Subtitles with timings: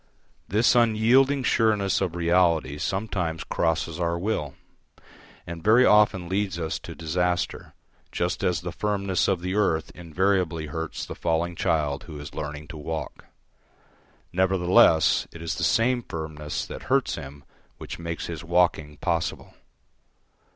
[0.47, 4.55] This unyielding sureness of reality sometimes crosses our will,
[5.45, 7.75] and very often leads us to disaster,
[8.11, 12.67] just as the firmness of the earth invariably hurts the falling child who is learning
[12.69, 13.25] to walk.
[14.33, 17.43] Nevertheless it is the same firmness that hurts him
[17.77, 19.53] which makes his walking possible.